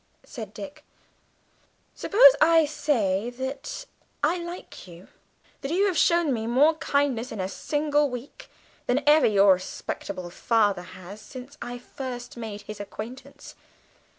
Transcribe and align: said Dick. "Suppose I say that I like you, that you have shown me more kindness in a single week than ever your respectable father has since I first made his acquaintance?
said 0.25 0.51
Dick. 0.51 0.83
"Suppose 1.93 2.35
I 2.41 2.65
say 2.65 3.29
that 3.29 3.85
I 4.23 4.39
like 4.39 4.87
you, 4.87 5.09
that 5.61 5.69
you 5.69 5.85
have 5.85 5.95
shown 5.95 6.33
me 6.33 6.47
more 6.47 6.73
kindness 6.77 7.31
in 7.31 7.39
a 7.39 7.47
single 7.47 8.09
week 8.09 8.49
than 8.87 9.07
ever 9.07 9.27
your 9.27 9.53
respectable 9.53 10.31
father 10.31 10.81
has 10.97 11.21
since 11.21 11.55
I 11.61 11.77
first 11.77 12.35
made 12.35 12.61
his 12.63 12.79
acquaintance? 12.79 13.53